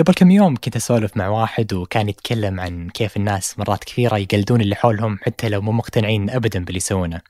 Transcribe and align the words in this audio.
قبل 0.00 0.14
كم 0.14 0.30
يوم 0.30 0.56
كنت 0.56 0.76
أسولف 0.76 1.16
مع 1.16 1.28
واحد 1.28 1.72
وكان 1.72 2.08
يتكلم 2.08 2.60
عن 2.60 2.88
كيف 2.88 3.16
الناس 3.16 3.58
مرات 3.58 3.84
كثيرة 3.84 4.18
يقلدون 4.18 4.60
اللي 4.60 4.74
حولهم 4.74 5.18
حتى 5.22 5.48
لو 5.48 5.60
مو 5.60 5.72
مقتنعين 5.72 6.30
أبدا 6.30 6.64
باللي 6.64 6.76
يسوونه. 6.76 7.20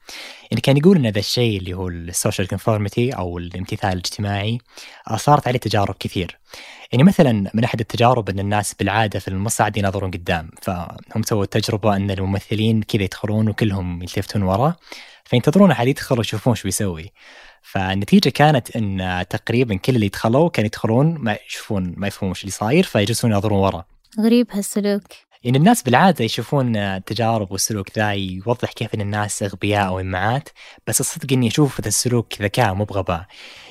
يعني 0.50 0.60
كان 0.62 0.76
يقول 0.76 0.96
أن 0.96 1.06
ذا 1.06 1.18
الشيء 1.18 1.58
اللي 1.58 1.74
هو 1.74 1.88
ال 1.88 1.97
social 1.97 2.48
conformity 2.48 3.10
أو 3.10 3.38
الامتثال 3.38 3.92
الاجتماعي 3.92 4.58
صارت 5.16 5.48
عليه 5.48 5.58
تجارب 5.58 5.94
كثير. 6.00 6.38
يعني 6.92 7.04
مثلا 7.04 7.50
من 7.54 7.64
أحد 7.64 7.80
التجارب 7.80 8.30
أن 8.30 8.38
الناس 8.38 8.74
بالعادة 8.74 9.18
في 9.18 9.28
المصعد 9.28 9.76
ينظرون 9.76 10.10
قدام 10.10 10.50
فهم 10.62 11.22
سووا 11.22 11.44
تجربة 11.44 11.96
أن 11.96 12.10
الممثلين 12.10 12.82
كذا 12.82 13.02
يدخلون 13.02 13.48
وكلهم 13.48 14.02
يلتفتون 14.02 14.42
ورا 14.42 14.76
فينتظرون 15.24 15.70
أحد 15.70 15.86
يدخل 15.86 16.18
ويشوفون 16.18 16.54
شو 16.54 16.62
بيسوي. 16.62 17.12
فالنتيجة 17.62 18.28
كانت 18.28 18.76
أن 18.76 19.24
تقريبا 19.30 19.76
كل 19.76 19.94
اللي 19.96 20.08
دخلوا 20.08 20.48
كانوا 20.48 20.66
يدخلون 20.66 21.16
ما 21.18 21.36
يشوفون 21.48 21.94
ما 21.96 22.06
يفهمون 22.06 22.30
وش 22.30 22.40
اللي 22.40 22.52
صاير 22.52 22.84
فيجلسون 22.84 23.32
ينظرون 23.32 23.58
ورا. 23.58 23.84
غريب 24.20 24.46
هالسلوك. 24.50 25.02
يعني 25.44 25.58
الناس 25.58 25.82
بالعادة 25.82 26.24
يشوفون 26.24 26.76
التجارب 26.76 27.52
والسلوك 27.52 27.98
ذا 27.98 28.12
يوضح 28.12 28.72
كيف 28.72 28.94
أن 28.94 29.00
الناس 29.00 29.42
أغبياء 29.42 29.86
أو 29.86 30.00
إمعات 30.00 30.48
بس 30.86 31.00
الصدق 31.00 31.32
إني 31.32 31.48
أشوف 31.48 31.80
هذا 31.80 31.88
السلوك 31.88 32.42
ذكاء 32.42 32.74
مو 32.74 32.84
بغباء. 32.84 33.26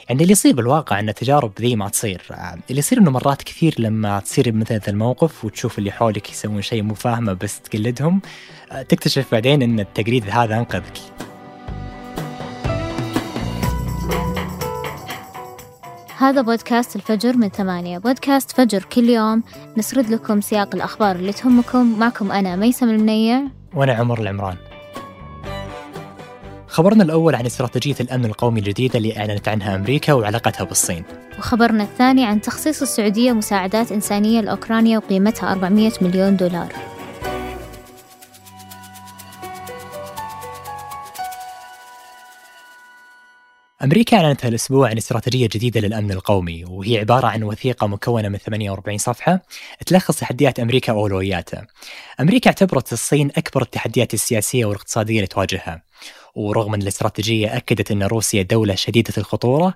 يعني 0.10 0.22
اللي 0.22 0.32
يصير 0.32 0.56
بالواقع 0.56 1.00
أن 1.00 1.10
التجارب 1.10 1.52
ذي 1.60 1.76
ما 1.76 1.90
تصير. 1.90 2.22
اللي 2.70 2.80
يصير 2.80 2.98
أنه 2.98 3.12
مرات 3.12 3.44
كثير 3.44 3.76
لما 3.80 4.20
تصير 4.20 4.52
مثل 4.52 4.74
هذا 4.74 4.90
الموقف 4.90 5.46
وتشوف 5.46 5.80
اللي 5.80 5.92
حولك 5.92 6.32
يسوون 6.32 6.62
شيء 6.62 6.82
مو 6.82 6.94
فاهمة 6.94 7.34
بس 7.34 7.62
تقلدهم 7.62 8.22
تكتشف 8.90 9.32
بعدين 9.32 9.62
أن 9.62 9.80
التقليد 9.80 10.30
هذا 10.30 10.58
أنقذك. 10.58 11.29
هذا 16.20 16.42
بودكاست 16.42 16.96
الفجر 16.96 17.38
من 17.38 17.50
ثمانية. 17.50 17.98
بودكاست 17.98 18.52
فجر 18.52 18.84
كل 18.84 19.10
يوم 19.10 19.44
نسرد 19.78 20.10
لكم 20.10 20.42
سياق 20.42 20.76
الأخبار 20.76 21.16
اللي 21.16 21.34
تهمكم. 21.34 22.00
معكم 22.00 22.32
أنا 22.32 22.56
ميسم 22.56 22.90
المنيع. 22.90 23.42
وأنا 23.76 23.94
عمر 23.94 24.20
العمران. 24.22 24.56
خبرنا 26.68 27.04
الأول 27.04 27.36
عن 27.36 27.46
استراتيجية 27.46 27.96
الأمن 28.00 28.26
القومي 28.26 28.60
الجديدة 28.60 28.98
اللي 28.98 29.18
أعلنت 29.18 29.48
عنها 29.48 29.76
أمريكا 29.76 30.14
وعلاقتها 30.14 30.64
بالصين. 30.64 31.04
وخبرنا 31.40 31.84
الثاني 31.84 32.26
عن 32.26 32.42
تخصيص 32.42 32.82
السعودية 32.82 33.32
مساعدات 33.32 33.92
إنسانية 33.92 34.42
لأوكرانيا 34.42 34.98
وقيمتها 34.98 35.52
400 35.52 35.92
مليون 36.02 36.38
دولار. 36.38 36.74
أمريكا 43.84 44.18
أعلنت 44.18 44.46
هالأسبوع 44.46 44.90
عن 44.90 44.98
استراتيجية 44.98 45.48
جديدة 45.48 45.82
للأمن 45.82 46.12
القومي 46.12 46.66
وهي 46.66 46.98
عبارة 46.98 47.28
عن 47.28 47.44
وثيقة 47.44 47.88
مكونة 47.88 48.30
من 48.30 48.38
48 48.38 48.98
صفحة 48.98 49.42
تلخص 49.86 50.20
تحديات 50.20 50.60
أمريكا 50.60 50.94
وأولوياتها. 50.94 51.68
أمريكا 52.20 52.48
اعتبرت 52.50 52.94
الصين 52.94 53.32
أكبر 53.38 53.62
التحديات 53.62 54.14
السياسية 54.14 54.66
والاقتصادية 54.66 55.16
اللي 55.16 55.28
تواجهها. 55.28 55.84
ورغم 56.36 56.74
أن 56.74 56.82
الاستراتيجية 56.82 57.58
أكدت 57.58 57.92
أن 57.92 58.04
روسيا 58.04 58.42
دولة 58.42 58.76
شديدة 58.76 59.14
الخطورة 59.18 59.74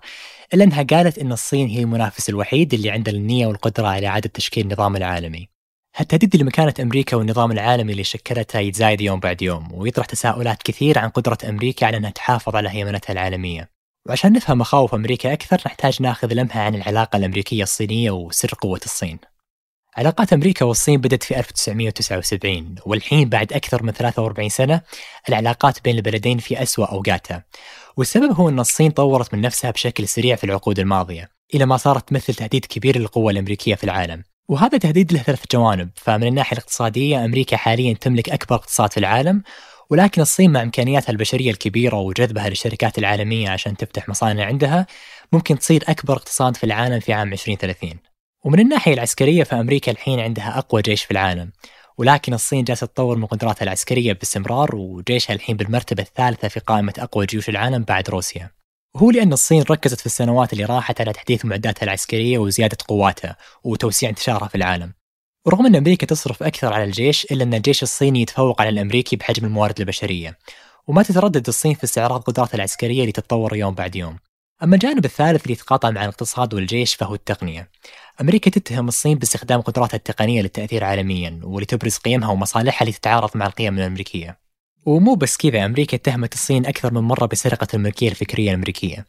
إلا 0.53 0.63
أنها 0.63 0.83
قالت 0.83 1.17
أن 1.17 1.31
الصين 1.31 1.67
هي 1.67 1.79
المنافس 1.79 2.29
الوحيد 2.29 2.73
اللي 2.73 2.89
عنده 2.89 3.11
النية 3.11 3.47
والقدرة 3.47 3.87
على 3.87 4.07
إعادة 4.07 4.29
تشكيل 4.33 4.63
النظام 4.65 4.95
العالمي. 4.95 5.49
هالتهديد 5.95 6.35
لمكانة 6.35 6.73
أمريكا 6.79 7.17
والنظام 7.17 7.51
العالمي 7.51 7.91
اللي 7.91 8.03
شكلتها 8.03 8.61
يتزايد 8.61 9.01
يوم 9.01 9.19
بعد 9.19 9.41
يوم 9.41 9.73
ويطرح 9.73 10.05
تساؤلات 10.05 10.63
كثير 10.63 10.99
عن 10.99 11.09
قدرة 11.09 11.37
أمريكا 11.49 11.85
على 11.85 11.97
أنها 11.97 12.09
تحافظ 12.09 12.55
على 12.55 12.69
هيمنتها 12.69 13.13
العالمية 13.13 13.72
وعشان 14.09 14.33
نفهم 14.33 14.57
مخاوف 14.57 14.95
أمريكا 14.95 15.33
أكثر 15.33 15.61
نحتاج 15.65 16.01
ناخذ 16.01 16.33
لمحة 16.33 16.59
عن 16.59 16.75
العلاقة 16.75 17.17
الأمريكية 17.17 17.63
الصينية 17.63 18.11
وسر 18.11 18.53
قوة 18.61 18.79
الصين. 18.85 19.19
علاقات 19.97 20.33
أمريكا 20.33 20.65
والصين 20.65 21.01
بدأت 21.01 21.23
في 21.23 21.39
1979 21.39 22.75
والحين 22.85 23.29
بعد 23.29 23.53
أكثر 23.53 23.83
من 23.83 23.91
43 23.91 24.49
سنة 24.49 24.81
العلاقات 25.29 25.83
بين 25.83 25.95
البلدين 25.95 26.37
في 26.37 26.63
أسوأ 26.63 26.85
أوقاتها 26.85 27.45
والسبب 27.97 28.31
هو 28.31 28.49
أن 28.49 28.59
الصين 28.59 28.92
طورت 28.92 29.33
من 29.33 29.42
نفسها 29.42 29.71
بشكل 29.71 30.08
سريع 30.08 30.36
في 30.36 30.43
العقود 30.43 30.80
الماضية 30.80 31.30
إلى 31.53 31.65
ما 31.65 31.77
صارت 31.77 32.09
تمثل 32.09 32.33
تهديد 32.33 32.65
كبير 32.65 32.97
للقوة 32.97 33.31
الأمريكية 33.31 33.75
في 33.75 33.83
العالم 33.83 34.23
وهذا 34.47 34.77
تهديد 34.77 35.13
له 35.13 35.19
ثلاث 35.19 35.43
جوانب 35.52 35.89
فمن 35.95 36.27
الناحية 36.27 36.58
الاقتصادية 36.58 37.25
أمريكا 37.25 37.58
حاليا 37.58 37.93
تملك 37.93 38.30
أكبر 38.30 38.55
اقتصاد 38.55 38.92
في 38.92 38.99
العالم 38.99 39.43
ولكن 39.93 40.21
الصين 40.21 40.52
مع 40.52 40.61
إمكانياتها 40.61 41.11
البشرية 41.11 41.52
الكبيرة 41.52 41.95
وجذبها 41.95 42.49
للشركات 42.49 42.98
العالمية 42.98 43.49
عشان 43.49 43.77
تفتح 43.77 44.09
مصانع 44.09 44.45
عندها 44.45 44.87
ممكن 45.31 45.59
تصير 45.59 45.83
أكبر 45.87 46.14
اقتصاد 46.14 46.58
في 46.58 46.64
العالم 46.64 46.99
في 46.99 47.14
عام 47.14 47.33
2030 47.33 47.89
ومن 48.45 48.59
الناحية 48.59 48.93
العسكرية 48.93 49.43
فأمريكا 49.43 49.92
الحين 49.92 50.20
عندها 50.20 50.58
أقوى 50.58 50.81
جيش 50.81 51.04
في 51.04 51.11
العالم. 51.11 51.52
ولكن 51.98 52.33
الصين 52.33 52.64
جالسة 52.64 52.87
تطور 52.87 53.17
من 53.17 53.26
قدراتها 53.26 53.64
العسكرية 53.64 54.14
باستمرار 54.14 54.76
وجيشها 54.76 55.33
الحين 55.33 55.58
بالمرتبة 55.58 56.04
الثالثة 56.04 56.48
في 56.48 56.60
قائمة 56.60 56.93
أقوى 56.99 57.25
جيوش 57.25 57.49
العالم 57.49 57.83
بعد 57.83 58.10
روسيا. 58.10 58.49
وهو 58.95 59.11
لأن 59.11 59.33
الصين 59.33 59.64
ركزت 59.70 59.99
في 59.99 60.05
السنوات 60.05 60.54
اللي 60.54 60.65
راحت 60.65 61.02
على 61.02 61.14
تحديث 61.14 61.45
معداتها 61.45 61.83
العسكرية 61.83 62.37
وزيادة 62.37 62.77
قواتها 62.87 63.37
وتوسيع 63.64 64.10
انتشارها 64.10 64.48
في 64.48 64.55
العالم. 64.55 64.93
ورغم 65.45 65.65
أن 65.65 65.76
أمريكا 65.76 66.05
تصرف 66.05 66.43
أكثر 66.43 66.73
على 66.73 66.83
الجيش 66.83 67.26
إلا 67.31 67.43
أن 67.43 67.54
الجيش 67.54 67.83
الصيني 67.83 68.21
يتفوق 68.21 68.61
على 68.61 68.70
الأمريكي 68.70 69.15
بحجم 69.15 69.45
الموارد 69.45 69.80
البشرية 69.80 70.37
وما 70.87 71.04
تتردد 71.04 71.48
الصين 71.48 71.73
في 71.73 71.83
استعراض 71.83 72.21
قدراتها 72.21 72.55
العسكرية 72.55 73.02
اللي 73.02 73.11
تتطور 73.11 73.55
يوم 73.55 73.73
بعد 73.76 73.95
يوم. 73.95 74.17
أما 74.64 74.76
الجانب 74.76 75.05
الثالث 75.05 75.43
اللي 75.43 75.54
يتقاطع 75.54 75.89
مع 75.89 76.02
الاقتصاد 76.02 76.54
والجيش 76.54 76.95
فهو 76.95 77.15
التقنية. 77.15 77.70
أمريكا 78.21 78.52
تتهم 78.52 78.87
الصين 78.87 79.17
باستخدام 79.17 79.61
قدراتها 79.61 79.98
التقنية 79.98 80.42
للتأثير 80.42 80.83
عالميا 80.83 81.39
ولتبرز 81.43 81.98
قيمها 81.98 82.30
ومصالحها 82.30 82.81
اللي 82.81 82.93
تتعارض 82.98 83.30
مع 83.36 83.45
القيم 83.45 83.77
الأمريكية. 83.77 84.37
ومو 84.86 85.15
بس 85.15 85.37
كذا 85.37 85.65
أمريكا 85.65 85.98
اتهمت 85.98 86.33
الصين 86.33 86.65
أكثر 86.65 86.93
من 86.93 87.02
مرة 87.02 87.25
بسرقة 87.25 87.67
الملكية 87.73 88.10
الفكرية 88.10 88.49
الأمريكية. 88.49 89.05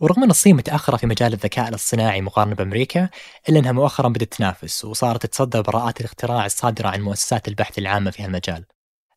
ورغم 0.00 0.22
أن 0.22 0.30
الصين 0.30 0.56
متأخرة 0.56 0.96
في 0.96 1.06
مجال 1.06 1.32
الذكاء 1.32 1.68
الاصطناعي 1.68 2.20
مقارنة 2.20 2.54
بأمريكا 2.54 3.08
إلا 3.48 3.58
أنها 3.58 3.72
مؤخرا 3.72 4.08
بدأت 4.08 4.32
تنافس 4.34 4.84
وصارت 4.84 5.26
تتصدر 5.26 5.60
براءات 5.60 6.00
الاختراع 6.00 6.46
الصادرة 6.46 6.88
عن 6.88 7.00
مؤسسات 7.00 7.48
البحث 7.48 7.78
العامة 7.78 8.10
في 8.10 8.22
هالمجال. 8.22 8.64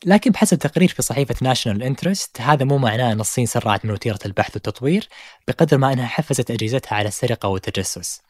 لكن 0.06 0.32
بحسب 0.32 0.58
تقرير 0.58 0.90
في 0.90 1.02
صحيفة 1.02 1.36
ناشونال 1.42 1.84
انترست 1.84 2.42
هذا 2.42 2.66
مو 2.66 2.78
معناه 2.78 3.12
أن 3.12 3.20
الصين 3.20 3.46
سرعت 3.46 3.86
من 3.86 3.92
وتيرة 3.92 4.20
البحث 4.26 4.54
والتطوير 4.54 5.08
بقدر 5.48 5.78
ما 5.78 5.94
أنها 5.94 6.08
حفزت 6.08 6.52
أجهزتها 6.52 6.96
على 6.96 7.08
السرقة 7.08 7.50
والتجسس. 7.50 8.22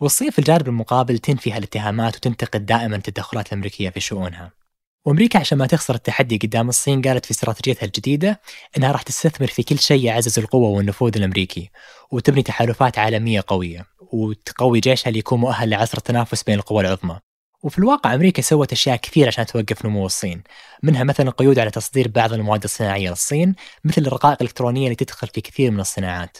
والصين 0.00 0.30
في 0.30 0.38
الجانب 0.38 0.68
المقابل 0.68 1.18
تنفي 1.18 1.52
هالاتهامات 1.52 2.16
وتنتقد 2.16 2.66
دائما 2.66 2.96
التدخلات 2.96 3.48
الأمريكية 3.52 3.90
في 3.90 4.00
شؤونها. 4.00 4.59
وأمريكا 5.04 5.38
عشان 5.38 5.58
ما 5.58 5.66
تخسر 5.66 5.94
التحدي 5.94 6.36
قدام 6.36 6.68
الصين 6.68 7.02
قالت 7.02 7.24
في 7.24 7.30
استراتيجيتها 7.30 7.86
الجديدة 7.86 8.40
إنها 8.76 8.92
راح 8.92 9.02
تستثمر 9.02 9.46
في 9.46 9.62
كل 9.62 9.78
شيء 9.78 10.04
يعزز 10.04 10.38
القوة 10.38 10.68
والنفوذ 10.68 11.16
الأمريكي 11.16 11.70
وتبني 12.10 12.42
تحالفات 12.42 12.98
عالمية 12.98 13.44
قوية 13.46 13.86
وتقوي 14.12 14.80
جيشها 14.80 15.10
ليكون 15.10 15.40
مؤهل 15.40 15.70
لعصر 15.70 15.98
التنافس 15.98 16.42
بين 16.42 16.54
القوى 16.54 16.80
العظمى. 16.80 17.18
وفي 17.62 17.78
الواقع 17.78 18.14
أمريكا 18.14 18.42
سوت 18.42 18.72
أشياء 18.72 18.96
كثير 18.96 19.26
عشان 19.26 19.46
توقف 19.46 19.86
نمو 19.86 20.06
الصين، 20.06 20.42
منها 20.82 21.04
مثلا 21.04 21.30
قيود 21.30 21.58
على 21.58 21.70
تصدير 21.70 22.08
بعض 22.08 22.32
المواد 22.32 22.64
الصناعية 22.64 23.10
للصين 23.10 23.54
مثل 23.84 24.02
الرقائق 24.02 24.36
الإلكترونية 24.40 24.84
اللي 24.84 24.94
تدخل 24.94 25.28
في 25.28 25.40
كثير 25.40 25.70
من 25.70 25.80
الصناعات. 25.80 26.38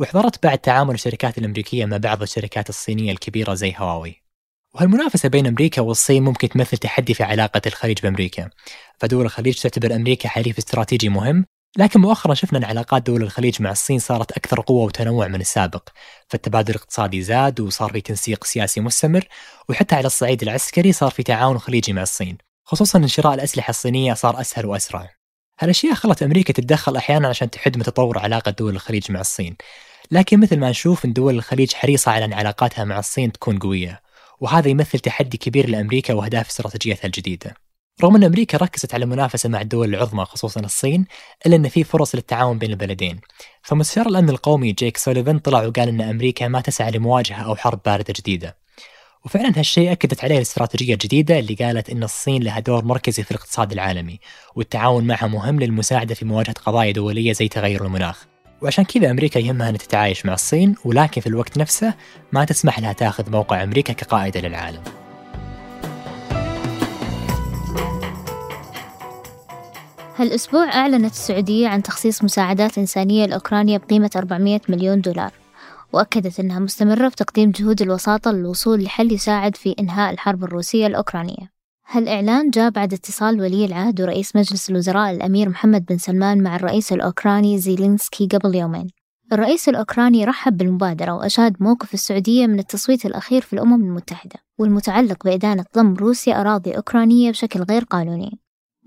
وحضرت 0.00 0.42
بعد 0.42 0.58
تعامل 0.58 0.94
الشركات 0.94 1.38
الأمريكية 1.38 1.84
مع 1.84 1.96
بعض 1.96 2.22
الشركات 2.22 2.68
الصينية 2.68 3.12
الكبيرة 3.12 3.54
زي 3.54 3.74
هواوي. 3.76 4.27
وهالمنافسة 4.74 5.28
بين 5.28 5.46
أمريكا 5.46 5.82
والصين 5.82 6.22
ممكن 6.22 6.48
تمثل 6.48 6.76
تحدي 6.76 7.14
في 7.14 7.22
علاقة 7.22 7.62
الخليج 7.66 8.00
بأمريكا. 8.02 8.50
فدول 8.98 9.24
الخليج 9.24 9.54
تعتبر 9.54 9.94
أمريكا 9.94 10.28
حليف 10.28 10.58
استراتيجي 10.58 11.08
مهم 11.08 11.44
لكن 11.76 12.00
مؤخرا 12.00 12.34
شفنا 12.34 12.58
أن 12.58 12.64
علاقات 12.64 13.02
دول 13.02 13.22
الخليج 13.22 13.62
مع 13.62 13.70
الصين 13.70 13.98
صارت 13.98 14.32
أكثر 14.32 14.60
قوة 14.60 14.84
وتنوع 14.84 15.28
من 15.28 15.40
السابق. 15.40 15.88
فالتبادل 16.28 16.74
الاقتصادي 16.74 17.22
زاد 17.22 17.60
وصار 17.60 17.92
في 17.92 18.00
تنسيق 18.00 18.44
سياسي 18.44 18.80
مستمر 18.80 19.24
وحتى 19.68 19.94
على 19.94 20.06
الصعيد 20.06 20.42
العسكري 20.42 20.92
صار 20.92 21.10
في 21.10 21.22
تعاون 21.22 21.58
خليجي 21.58 21.92
مع 21.92 22.02
الصين. 22.02 22.38
خصوصا 22.64 22.98
ان 22.98 23.08
شراء 23.08 23.34
الأسلحة 23.34 23.70
الصينية 23.70 24.14
صار 24.14 24.40
أسهل 24.40 24.66
وأسرع. 24.66 25.10
هالأشياء 25.60 25.94
خلت 25.94 26.22
أمريكا 26.22 26.52
تتدخل 26.52 26.96
أحيانا 26.96 27.28
عشان 27.28 27.50
تحد 27.50 27.76
من 27.76 27.82
تطور 27.82 28.18
علاقة 28.18 28.50
دول 28.50 28.74
الخليج 28.74 29.12
مع 29.12 29.20
الصين. 29.20 29.56
لكن 30.10 30.40
مثل 30.40 30.58
ما 30.58 30.70
نشوف 30.70 31.04
إن 31.04 31.12
دول 31.12 31.34
الخليج 31.34 31.72
حريصة 31.72 32.12
على 32.12 32.24
أن 32.24 32.32
علاقاتها 32.32 32.84
مع 32.84 32.98
الصين 32.98 33.32
تكون 33.32 33.58
قوية. 33.58 34.07
وهذا 34.40 34.68
يمثل 34.68 34.98
تحدي 34.98 35.36
كبير 35.36 35.68
لأمريكا 35.68 36.14
وأهداف 36.14 36.48
استراتيجيتها 36.48 37.06
الجديدة. 37.06 37.54
رغم 38.02 38.16
أن 38.16 38.24
أمريكا 38.24 38.58
ركزت 38.58 38.94
على 38.94 39.04
المنافسة 39.04 39.48
مع 39.48 39.60
الدول 39.60 39.88
العظمى 39.88 40.24
خصوصا 40.24 40.60
الصين 40.60 41.04
إلا 41.46 41.56
أن 41.56 41.68
في 41.68 41.84
فرص 41.84 42.14
للتعاون 42.14 42.58
بين 42.58 42.70
البلدين. 42.70 43.20
فمستشار 43.62 44.06
الأمن 44.06 44.30
القومي 44.30 44.72
جيك 44.72 44.96
سوليفان 44.96 45.38
طلع 45.38 45.66
وقال 45.66 45.88
أن 45.88 46.00
أمريكا 46.00 46.48
ما 46.48 46.60
تسعى 46.60 46.90
لمواجهة 46.90 47.42
أو 47.42 47.56
حرب 47.56 47.80
باردة 47.86 48.14
جديدة. 48.16 48.56
وفعلا 49.24 49.52
هالشيء 49.58 49.92
أكدت 49.92 50.24
عليه 50.24 50.36
الاستراتيجية 50.36 50.92
الجديدة 50.92 51.38
اللي 51.38 51.54
قالت 51.54 51.90
أن 51.90 52.02
الصين 52.02 52.42
لها 52.42 52.60
دور 52.60 52.84
مركزي 52.84 53.22
في 53.22 53.30
الاقتصاد 53.30 53.72
العالمي 53.72 54.20
والتعاون 54.54 55.06
معها 55.06 55.26
مهم 55.26 55.60
للمساعدة 55.60 56.14
في 56.14 56.24
مواجهة 56.24 56.52
قضايا 56.52 56.92
دولية 56.92 57.32
زي 57.32 57.48
تغير 57.48 57.84
المناخ. 57.84 58.26
وعشان 58.62 58.84
كذا 58.84 59.10
أمريكا 59.10 59.38
يهمها 59.38 59.68
أن 59.68 59.78
تتعايش 59.78 60.26
مع 60.26 60.34
الصين 60.34 60.74
ولكن 60.84 61.20
في 61.20 61.26
الوقت 61.26 61.58
نفسه 61.58 61.94
ما 62.32 62.44
تسمح 62.44 62.78
لها 62.78 62.92
تاخذ 62.92 63.30
موقع 63.30 63.62
أمريكا 63.62 63.92
كقائدة 63.92 64.40
للعالم. 64.40 64.82
هالأسبوع 70.16 70.64
أعلنت 70.74 71.12
السعودية 71.12 71.68
عن 71.68 71.82
تخصيص 71.82 72.24
مساعدات 72.24 72.78
إنسانية 72.78 73.26
لأوكرانيا 73.26 73.78
بقيمة 73.78 74.10
400 74.16 74.60
مليون 74.68 75.00
دولار 75.00 75.32
وأكدت 75.92 76.40
أنها 76.40 76.58
مستمرة 76.58 77.08
في 77.08 77.16
تقديم 77.16 77.50
جهود 77.50 77.82
الوساطة 77.82 78.30
للوصول 78.30 78.82
لحل 78.84 79.12
يساعد 79.12 79.56
في 79.56 79.74
إنهاء 79.80 80.12
الحرب 80.12 80.44
الروسية 80.44 80.86
الأوكرانية. 80.86 81.57
هالإعلان 81.90 82.50
جاء 82.50 82.70
بعد 82.70 82.92
اتصال 82.92 83.40
ولي 83.40 83.64
العهد 83.64 84.00
ورئيس 84.00 84.36
مجلس 84.36 84.70
الوزراء 84.70 85.10
الأمير 85.10 85.48
محمد 85.48 85.86
بن 85.86 85.98
سلمان 85.98 86.42
مع 86.42 86.56
الرئيس 86.56 86.92
الأوكراني 86.92 87.58
زيلينسكي 87.58 88.26
قبل 88.26 88.54
يومين. 88.54 88.86
الرئيس 89.32 89.68
الأوكراني 89.68 90.24
رحب 90.24 90.56
بالمبادرة 90.56 91.12
وأشاد 91.12 91.56
موقف 91.60 91.94
السعودية 91.94 92.46
من 92.46 92.58
التصويت 92.58 93.06
الأخير 93.06 93.42
في 93.42 93.52
الأمم 93.52 93.82
المتحدة 93.84 94.36
والمتعلق 94.58 95.24
بإدانة 95.24 95.64
ضم 95.76 95.94
روسيا 95.94 96.40
أراضي 96.40 96.76
أوكرانية 96.76 97.30
بشكل 97.30 97.62
غير 97.62 97.84
قانوني. 97.84 98.38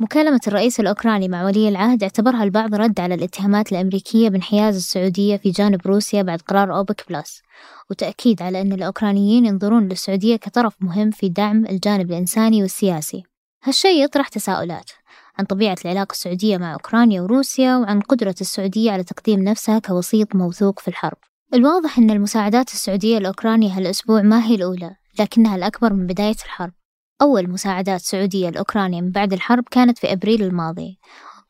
مكالمة 0.01 0.39
الرئيس 0.47 0.79
الأوكراني 0.79 1.27
مع 1.27 1.45
ولي 1.45 1.69
العهد 1.69 2.03
اعتبرها 2.03 2.43
البعض 2.43 2.75
رد 2.75 2.99
على 2.99 3.15
الاتهامات 3.15 3.71
الأمريكية 3.71 4.29
بانحياز 4.29 4.75
السعودية 4.75 5.37
في 5.37 5.51
جانب 5.51 5.87
روسيا 5.87 6.21
بعد 6.21 6.41
قرار 6.41 6.75
أوبك 6.77 7.05
بلس 7.09 7.41
وتأكيد 7.89 8.41
على 8.41 8.61
أن 8.61 8.73
الأوكرانيين 8.73 9.45
ينظرون 9.45 9.87
للسعودية 9.87 10.35
كطرف 10.35 10.73
مهم 10.79 11.11
في 11.11 11.29
دعم 11.29 11.65
الجانب 11.65 12.11
الإنساني 12.11 12.61
والسياسي. 12.61 13.23
هالشيء 13.63 14.03
يطرح 14.03 14.27
تساؤلات 14.27 14.91
عن 15.39 15.45
طبيعة 15.45 15.77
العلاقة 15.85 16.11
السعودية 16.11 16.57
مع 16.57 16.73
أوكرانيا 16.73 17.21
وروسيا 17.21 17.77
وعن 17.77 17.99
قدرة 17.99 18.35
السعودية 18.41 18.91
على 18.91 19.03
تقديم 19.03 19.43
نفسها 19.43 19.79
كوسيط 19.79 20.35
موثوق 20.35 20.79
في 20.79 20.87
الحرب. 20.87 21.17
الواضح 21.53 21.97
أن 21.97 22.09
المساعدات 22.09 22.73
السعودية 22.73 23.17
لأوكرانيا 23.17 23.77
هالأسبوع 23.77 24.21
ما 24.21 24.45
هي 24.45 24.55
الأولى 24.55 24.95
لكنها 25.19 25.55
الأكبر 25.55 25.93
من 25.93 26.07
بداية 26.07 26.35
الحرب. 26.45 26.73
أول 27.21 27.49
مساعدات 27.49 28.01
سعودية 28.01 28.49
لأوكرانيا 28.49 29.01
من 29.01 29.11
بعد 29.11 29.33
الحرب 29.33 29.63
كانت 29.71 29.99
في 29.99 30.13
أبريل 30.13 30.43
الماضي 30.43 30.99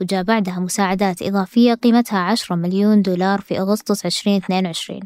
وجاء 0.01 0.23
بعدها 0.23 0.59
مساعدات 0.59 1.21
إضافية 1.21 1.73
قيمتها 1.73 2.19
10 2.19 2.55
مليون 2.55 3.01
دولار 3.01 3.41
في 3.41 3.59
أغسطس 3.59 4.05
2022 4.05 4.99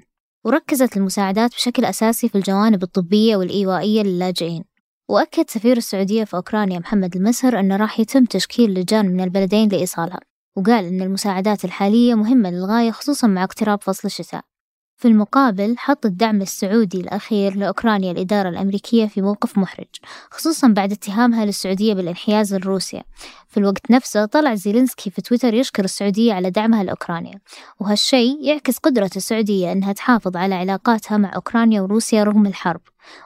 وركزت 0.46 0.98
المساعدات 0.98 1.52
بشكل 1.52 1.86
أساسي 1.86 2.30
في 2.30 2.36
الجوانب 2.38 2.84
الطبية 2.84 3.36
والإيوائية 3.36 4.02
للاجئين. 4.04 4.64
وأكد 5.10 5.50
سفير 5.50 5.78
السعودية 5.78 6.24
في 6.24 6.36
أوكرانيا 6.36 6.80
محمد 6.80 7.16
المسر 7.16 7.60
أنه 7.60 7.76
راح 7.76 8.00
يتم 8.00 8.26
تشكيل 8.26 8.74
لجان 8.74 9.06
من 9.06 9.24
البلدين 9.24 9.70
لإيصالها 9.70 10.20
وقال 10.58 10.86
أن 10.86 11.02
المساعدات 11.02 11.66
الحالية 11.66 12.16
مهمة 12.16 12.50
للغاية 12.50 12.92
خصوصا 12.92 13.28
مع 13.28 13.44
اقتراب 13.44 13.82
فصل 13.82 14.08
الشتاء. 14.08 14.42
في 14.98 15.08
المقابل 15.08 15.76
حط 15.78 16.06
الدعم 16.06 16.42
السعودي 16.42 17.02
الأخير 17.02 17.56
لأوكرانيا 17.56 18.12
الإدارة 18.12 18.50
الأمريكية 18.50 19.06
في 19.06 19.22
موقف 19.22 19.58
محرج 19.58 19.88
خصوصا 20.32 20.68
بعد 20.68 20.92
اتهامها 20.92 21.46
للسعودية 21.46 21.94
بالانحياز 21.94 22.56
لروسيا. 22.56 23.04
في 23.48 23.58
الوقت 23.58 23.92
نفسه 23.92 24.26
طلع 24.26 24.56
زيلينسكي 24.56 25.10
في 25.10 25.22
تويتر 25.22 25.54
يشكر 25.54 25.84
السعودية 25.84 26.34
على 26.34 26.50
دعمها 26.50 26.84
لأوكرانيا. 26.84 27.40
وهالشي 27.80 28.34
يعكس 28.42 28.78
قدرة 28.78 29.10
السعودية 29.16 29.72
أنها 29.72 29.94
تحافظ 29.94 30.38
على 30.38 30.56
علاقاتها 30.56 31.18
مع 31.18 31.36
أوكرانيا 31.36 31.82
وروسيا 31.82 32.24
رغم 32.24 32.46
الحرب 32.46 32.82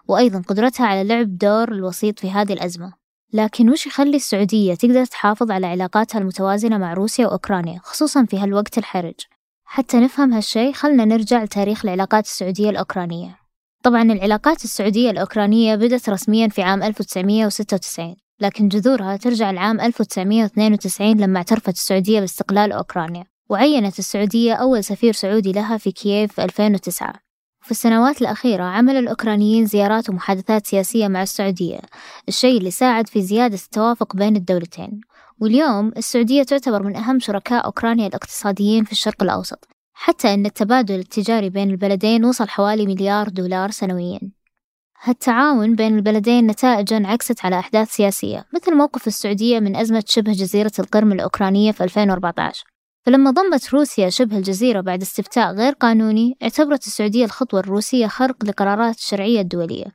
وأيضا 0.08 0.42
قدرتها 0.48 0.86
على 0.86 1.04
لعب 1.04 1.38
دور 1.38 1.72
الوسيط 1.72 2.20
في 2.20 2.32
هذه 2.32 2.54
الأزمة. 2.54 2.94
لكن 3.34 3.70
وش 3.70 3.88
يخلي 3.88 4.16
السعودية 4.16 4.76
تقدر 4.76 5.06
تحافظ 5.06 5.52
على 5.52 5.68
علاقاتها 5.68 6.20
المتوازنة 6.20 6.78
مع 6.78 6.94
روسيا 6.94 7.28
وأوكرانيا 7.28 7.80
خصوصا 7.84 8.26
في 8.26 8.38
هالوقت 8.38 8.78
الحرج؟ 8.78 9.39
حتى 9.72 10.00
نفهم 10.00 10.34
هالشي 10.34 10.74
خلنا 10.74 11.06
نرجع 11.06 11.44
لتاريخ 11.44 11.86
العلاقات 11.86 12.26
السعودية 12.26 12.70
الأوكرانية. 12.70 13.40
طبعا 13.84 14.02
العلاقات 14.02 14.64
السعودية 14.64 15.10
الأوكرانية 15.10 15.76
بدت 15.76 16.10
رسميا 16.10 16.48
في 16.48 16.62
عام 16.62 16.84
1996 16.84 18.16
لكن 18.40 18.68
جذورها 18.68 19.18
ترجع 19.18 19.52
لعام 19.52 19.82
1992 19.82 21.18
لما 21.18 21.38
اعترفت 21.38 21.70
السعودية 21.74 22.20
باستقلال 22.20 22.72
أوكرانيا 22.72 23.26
وعينت 23.50 24.00
السعودية 24.00 24.54
أول 24.54 24.84
سفير 24.84 25.14
سعودي 25.14 25.52
لها 25.52 25.78
في 25.78 25.92
كييف 25.92 26.34
في 26.34 26.44
2009 26.44 27.14
في 27.62 27.72
السنوات 27.72 28.22
الأخيرة 28.22 28.64
عمل 28.64 28.96
الأوكرانيين 28.96 29.66
زيارات 29.66 30.10
ومحادثات 30.10 30.68
سياسية 30.68 31.08
مع 31.08 31.22
السعودية 31.22 31.80
الشيء 32.28 32.58
اللي 32.58 32.72
ساعد 32.72 33.08
في 33.08 33.22
زيادة 33.22 33.56
التوافق 33.56 34.16
بين 34.16 34.36
الدولتين. 34.36 35.02
واليوم 35.42 35.92
السعودية 35.98 36.44
تعتبر 36.44 36.84
من 36.84 36.96
أهم 36.96 37.20
شركاء 37.20 37.66
أوكرانيا 37.66 38.08
الاقتصاديين 38.08 38.84
في 38.84 38.92
الشرق 38.92 39.24
الأوسط 39.24 39.68
حتى 39.94 40.34
أن 40.34 40.46
التبادل 40.46 41.00
التجاري 41.00 41.50
بين 41.50 41.70
البلدين 41.70 42.26
وصل 42.26 42.50
حوالي 42.50 42.86
مليار 42.86 43.30
دولار 43.30 43.72
سنويا. 43.72 44.20
هالتعاون 45.02 45.76
بين 45.76 45.96
البلدين 45.96 46.48
نتائجا 46.48 47.04
عكست 47.06 47.46
على 47.46 47.60
أحداث 47.60 47.92
سياسية 47.92 48.46
مثل 48.54 48.76
موقف 48.76 49.08
السعودية 49.08 49.60
من 49.60 49.76
أزمة 49.76 50.04
شبه 50.08 50.32
جزيرة 50.32 50.72
القرم 50.80 51.12
الأوكرانية 51.12 51.72
في 51.72 51.84
2014 51.84 52.66
فلما 53.06 53.32
ضمت 53.32 53.74
روسيا 53.74 54.10
شبه 54.10 54.38
الجزيرة 54.38 54.82
بعد 54.82 55.02
استفتاء 55.02 55.54
غير 55.54 55.74
قانوني 55.74 56.38
اعتبرت 56.44 56.88
السعودية 56.88 57.26
الخطوة 57.26 57.60
الروسية 57.60 58.08
خرق 58.08 58.46
لقرارات 58.46 58.96
الشرعية 58.96 59.42
الدولية 59.42 59.86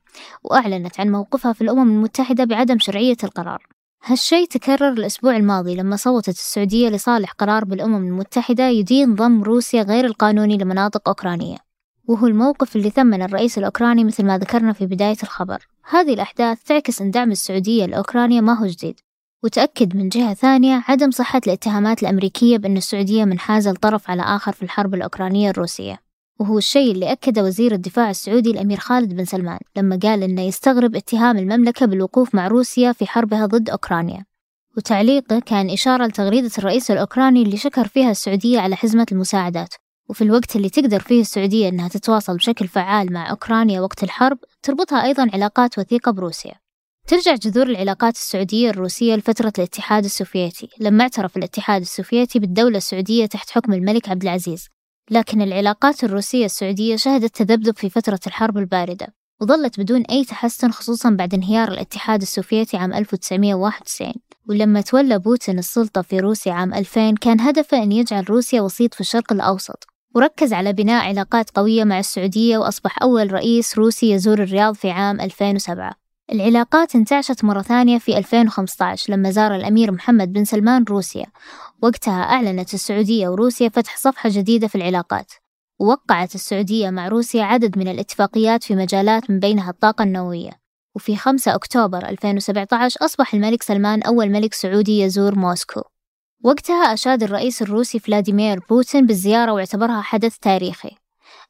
وأعلنت 0.45 1.01
عن 1.01 1.11
موقفها 1.11 1.53
في 1.53 1.61
الأمم 1.61 1.91
المتحدة 1.91 2.45
بعدم 2.45 2.79
شرعية 2.79 3.17
القرار. 3.25 3.74
هالشي 4.07 4.47
تكرر 4.47 4.93
الأسبوع 4.93 5.37
الماضي 5.37 5.75
لما 5.75 5.97
صوتت 5.97 6.29
السعودية 6.29 6.89
لصالح 6.89 7.33
قرار 7.33 7.65
بالأمم 7.65 8.07
المتحدة 8.07 8.69
يدين 8.69 9.15
ضم 9.15 9.43
روسيا 9.43 9.83
غير 9.83 10.05
القانوني 10.05 10.59
لمناطق 10.59 11.09
أوكرانية 11.09 11.57
وهو 12.09 12.27
الموقف 12.27 12.77
اللي 12.77 12.91
ثمن 12.91 13.23
الرئيس 13.23 13.59
الأوكراني 13.59 14.05
مثل 14.05 14.25
ما 14.25 14.39
ذكرنا 14.39 14.73
في 14.73 14.87
بداية 14.87 15.17
الخبر. 15.23 15.69
هذه 15.91 16.15
الأحداث 16.15 16.63
تعكس 16.63 17.03
أن 17.03 17.11
دعم 17.11 17.31
السعودية 17.31 17.87
لأوكرانيا 17.87 18.41
ما 18.41 18.59
هو 18.59 18.67
جديد 18.67 19.01
وتأكد 19.45 19.97
من 19.97 20.09
جهة 20.09 20.35
ثانية 20.35 20.85
عدم 20.89 21.11
صحة 21.11 21.41
الاتهامات 21.47 22.03
الأمريكية 22.03 22.59
بأن 22.59 22.77
السعودية 22.77 23.25
منحازة 23.25 23.71
لطرف 23.73 24.11
على 24.11 24.23
آخر 24.23 24.53
في 24.53 24.63
الحرب 24.63 24.95
الأوكرانية 24.95 25.51
الروسية. 25.51 26.04
وهو 26.41 26.59
الشيء 26.59 26.93
اللي 26.93 27.13
أكده 27.13 27.43
وزير 27.45 27.73
الدفاع 27.73 28.11
السعودي 28.11 28.51
الأمير 28.51 28.79
خالد 28.79 29.15
بن 29.15 29.25
سلمان 29.25 29.59
لما 29.77 29.99
قال 30.03 30.23
إنه 30.23 30.43
يستغرب 30.43 30.97
اتهام 30.97 31.39
المملكة 31.39 31.87
بالوقوف 31.87 32.35
مع 32.35 32.49
روسيا 32.49 32.93
في 32.93 33.07
حربها 33.07 33.47
ضد 33.47 33.71
أوكرانيا. 33.71 34.25
وتعليقه 34.77 35.39
كان 35.41 35.71
إشارة 35.71 36.07
لتغريدة 36.07 36.51
الرئيس 36.59 36.91
الأوكراني 36.91 37.43
اللي 37.43 37.57
شكر 37.57 37.89
فيها 37.89 38.11
السعودية 38.11 38.61
على 38.61 38.77
حزمة 38.77 39.07
المساعدات. 39.13 39.75
وفي 40.09 40.25
الوقت 40.25 40.57
اللي 40.57 40.71
تقدر 40.71 41.01
فيه 41.01 41.21
السعودية 41.21 41.69
إنها 41.69 41.89
تتواصل 41.89 42.37
بشكل 42.37 42.69
فعال 42.69 43.13
مع 43.13 43.31
أوكرانيا 43.31 43.81
وقت 43.81 44.03
الحرب 44.03 44.39
تربطها 44.63 45.05
أيضا 45.05 45.31
علاقات 45.35 45.79
وثيقة 45.79 46.13
بروسيا. 46.13 46.55
ترجع 47.07 47.35
جذور 47.35 47.67
العلاقات 47.67 48.15
السعودية 48.15 48.71
الروسية 48.71 49.15
لفترة 49.17 49.53
الاتحاد 49.59 50.05
السوفيتي 50.05 50.69
لما 50.81 51.03
اعترف 51.03 51.37
الاتحاد 51.37 51.81
السوفيتي 51.81 52.39
بالدولة 52.39 52.77
السعودية 52.77 53.27
تحت 53.27 53.51
حكم 53.51 53.73
الملك 53.73 54.09
عبد 54.09 54.23
العزيز. 54.23 54.74
لكن 55.11 55.43
العلاقات 55.43 56.05
الروسية 56.05 56.45
السعودية 56.45 56.97
شهدت 56.97 57.37
تذبذب 57.37 57.77
في 57.77 57.91
فترة 57.91 58.21
الحرب 58.27 58.59
الباردة 58.59 59.15
وظلت 59.41 59.81
بدون 59.81 60.03
أي 60.03 60.25
تحسن 60.25 60.71
خصوصا 60.71 61.11
بعد 61.11 61.35
انهيار 61.35 61.69
الاتحاد 61.69 62.23
السوفيتي 62.23 62.77
عام 62.77 62.93
1991 62.93 64.13
ولما 64.49 64.81
تولى 64.81 65.19
بوتين 65.19 65.59
السلطة 65.59 66.03
في 66.03 66.19
روسيا 66.19 66.53
عام 66.53 66.75
2000 66.75 67.15
كان 67.21 67.41
هدفه 67.41 67.83
أن 67.83 67.93
يجعل 67.93 68.31
روسيا 68.31 68.61
وسيط 68.61 68.95
في 68.95 69.01
الشرق 69.01 69.33
الأوسط 69.33 69.87
وركز 70.15 70.53
على 70.53 70.73
بناء 70.73 71.05
علاقات 71.05 71.51
قوية 71.51 71.85
مع 71.85 71.99
السعودية 71.99 72.59
وأصبح 72.59 73.03
أول 73.03 73.33
رئيس 73.33 73.79
روسي 73.79 74.11
يزور 74.11 74.43
الرياض 74.43 74.75
في 74.75 74.91
عام 74.91 75.21
2007 75.21 75.93
العلاقات 76.33 76.95
انتعشت 76.95 77.45
مرة 77.45 77.63
ثانية 77.63 77.99
في 77.99 78.19
2015 78.19 79.13
لما 79.13 79.31
زار 79.31 79.55
الأمير 79.55 79.93
محمد 79.93 80.33
بن 80.33 80.45
سلمان 80.45 80.85
روسيا 80.85 81.27
وقتها 81.83 82.23
أعلنت 82.23 82.75
السعودية 82.75 83.29
وروسيا 83.29 83.69
فتح 83.69 83.97
صفحة 83.97 84.31
جديدة 84.33 84.69
في 84.69 84.75
العلاقات. 84.75 85.33
ووقعت 85.79 86.35
السعودية 86.35 86.91
مع 86.91 87.09
روسيا 87.09 87.45
عدد 87.45 87.79
من 87.79 87.89
الاتفاقيات 87.89 88.65
في 88.65 88.75
مجالات 88.75 89.31
من 89.31 89.41
بينها 89.41 89.71
الطاقة 89.71 90.03
النووية. 90.03 90.51
وفي 90.95 91.17
5 91.17 91.55
أكتوبر 91.55 92.09
2017 92.09 93.05
أصبح 93.05 93.35
الملك 93.35 93.63
سلمان 93.63 94.03
أول 94.03 94.31
ملك 94.31 94.55
سعودي 94.55 95.01
يزور 95.01 95.35
موسكو. 95.35 95.83
وقتها 96.45 96.93
أشاد 96.93 97.23
الرئيس 97.23 97.63
الروسي 97.63 97.99
فلاديمير 97.99 98.61
بوتين 98.69 99.07
بالزيارة 99.07 99.53
واعتبرها 99.53 100.01
حدث 100.01 100.39
تاريخي. 100.39 100.91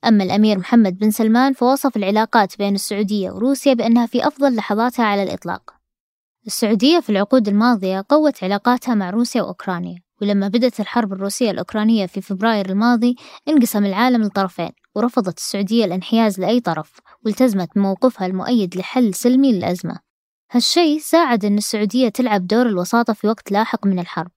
أما 0.05 0.25
الأمير 0.25 0.59
محمد 0.59 0.99
بن 0.99 1.11
سلمان 1.11 1.53
فوصف 1.53 1.97
العلاقات 1.97 2.59
بين 2.59 2.75
السعودية 2.75 3.31
وروسيا 3.31 3.75
بأنها 3.75 4.07
في 4.07 4.27
أفضل 4.27 4.57
لحظاتها 4.57 5.05
على 5.05 5.23
الإطلاق. 5.23 5.75
السعودية 6.47 7.01
في 7.01 7.11
العقود 7.11 7.49
الماضية 7.49 8.05
قوت 8.09 8.45
علاقاتها 8.45 8.95
مع 8.95 9.11
روسيا 9.11 9.43
وأوكرانيا. 9.43 10.04
ولما 10.23 10.49
بدأت 10.49 10.81
الحرب 10.81 11.13
الروسية 11.13 11.51
الأوكرانية 11.51 12.07
في 12.07 12.21
فبراير 12.21 12.71
الماضي 12.71 13.17
انقسم 13.49 13.85
العالم 13.85 14.23
لطرفين 14.23 14.71
ورفضت 14.95 15.39
السعودية 15.39 15.85
الانحياز 15.85 16.41
لأي 16.41 16.61
طرف 16.61 16.93
والتزمت 17.25 17.69
بموقفها 17.77 18.27
المؤيد 18.27 18.77
لحل 18.77 19.15
سلمي 19.15 19.53
للأزمة. 19.53 19.99
هالشي 20.51 20.99
ساعد 20.99 21.45
أن 21.45 21.59
السعودية 21.59 22.09
تلعب 22.09 22.47
دور 22.47 22.67
الوساطة 22.67 23.13
في 23.13 23.27
وقت 23.27 23.53
لاحق 23.53 23.87
من 23.87 23.99
الحرب. 23.99 24.31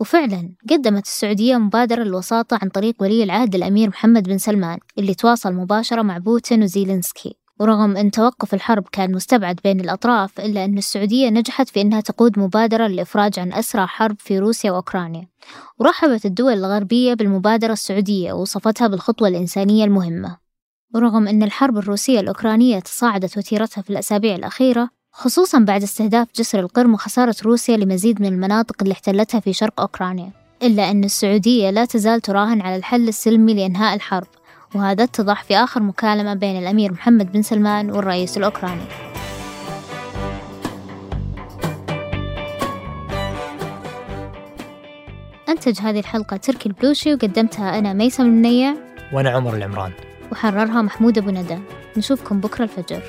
وفعلا 0.00 0.54
قدمت 0.70 1.06
السعودية 1.06 1.56
مبادرة 1.56 2.02
للوساطة 2.02 2.58
عن 2.62 2.68
طريق 2.68 2.94
ولي 3.02 3.22
العهد 3.22 3.54
الأمير 3.54 3.88
محمد 3.88 4.22
بن 4.22 4.38
سلمان 4.38 4.78
اللي 4.98 5.14
تواصل 5.14 5.52
مباشرة 5.52 6.02
مع 6.02 6.18
بوتين 6.18 6.62
وزيلينسكي. 6.62 7.43
ورغم 7.60 7.96
أن 7.96 8.10
توقف 8.10 8.54
الحرب 8.54 8.84
كان 8.92 9.12
مستبعد 9.12 9.60
بين 9.64 9.80
الأطراف 9.80 10.40
إلا 10.40 10.64
أن 10.64 10.78
السعودية 10.78 11.28
نجحت 11.28 11.68
في 11.68 11.80
أنها 11.80 12.00
تقود 12.00 12.38
مبادرة 12.38 12.86
للإفراج 12.86 13.38
عن 13.38 13.52
أسرى 13.52 13.86
حرب 13.86 14.16
في 14.18 14.38
روسيا 14.38 14.70
وأوكرانيا. 14.70 15.28
ورحبت 15.78 16.26
الدول 16.26 16.52
الغربية 16.52 17.14
بالمبادرة 17.14 17.72
السعودية 17.72 18.32
ووصفتها 18.32 18.86
بالخطوة 18.88 19.28
الإنسانية 19.28 19.84
المهمة. 19.84 20.36
ورغم 20.94 21.28
أن 21.28 21.42
الحرب 21.42 21.78
الروسية 21.78 22.20
الأوكرانية 22.20 22.78
تصاعدت 22.78 23.38
وتيرتها 23.38 23.82
في 23.82 23.90
الأسابيع 23.90 24.34
الأخيرة 24.34 24.90
خصوصا 25.12 25.58
بعد 25.58 25.82
استهداف 25.82 26.28
جسر 26.36 26.60
القرم 26.60 26.94
وخسارة 26.94 27.36
روسيا 27.44 27.76
لمزيد 27.76 28.20
من 28.20 28.28
المناطق 28.28 28.76
اللي 28.82 28.92
احتلتها 28.92 29.40
في 29.40 29.52
شرق 29.52 29.80
أوكرانيا. 29.80 30.30
إلا 30.62 30.90
أن 30.90 31.04
السعودية 31.04 31.70
لا 31.70 31.84
تزال 31.84 32.20
تراهن 32.20 32.60
على 32.60 32.76
الحل 32.76 33.08
السلمي 33.08 33.54
لإنهاء 33.54 33.94
الحرب. 33.94 34.26
وهذا 34.74 35.04
اتضح 35.04 35.42
في 35.42 35.56
آخر 35.56 35.82
مكالمة 35.82 36.34
بين 36.34 36.58
الأمير 36.58 36.92
محمد 36.92 37.32
بن 37.32 37.42
سلمان 37.42 37.90
والرئيس 37.90 38.36
الأوكراني. 38.36 38.84
أنتج 45.48 45.80
هذه 45.80 45.98
الحلقة 45.98 46.36
تركي 46.36 46.68
البلوشي 46.68 47.14
وقدمتها 47.14 47.78
أنا 47.78 47.92
ميسم 47.92 48.22
المنيع 48.22 48.74
وأنا 49.12 49.30
عمر 49.30 49.54
العمران. 49.54 49.92
وحررها 50.32 50.82
محمود 50.82 51.18
أبو 51.18 51.30
ندى. 51.30 51.58
نشوفكم 51.96 52.40
بكرة 52.40 52.64
الفجر. 52.64 53.02